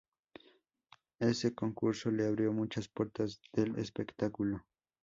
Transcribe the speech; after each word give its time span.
Ese 1.19 1.53
concurso 1.53 2.09
le 2.09 2.25
abrió 2.25 2.51
muchas 2.51 2.87
puertas 2.87 3.39
del 3.53 3.77
espectáculo. 3.77 4.65